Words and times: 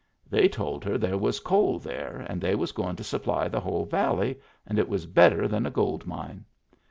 They 0.27 0.47
told 0.49 0.83
her 0.83 0.97
there 0.97 1.15
was 1.19 1.39
coal 1.39 1.77
there 1.77 2.25
and 2.27 2.41
they 2.41 2.55
was 2.55 2.71
goin' 2.71 2.95
to 2.95 3.03
supply 3.03 3.47
the 3.47 3.59
whole 3.59 3.85
valley, 3.85 4.39
and 4.65 4.79
it 4.79 4.89
was 4.89 5.05
better 5.05 5.47
than 5.47 5.67
a 5.67 5.69
gold 5.69 6.07
mine. 6.07 6.43